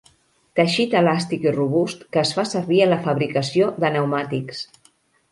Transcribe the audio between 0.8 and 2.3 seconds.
elàstic i robust que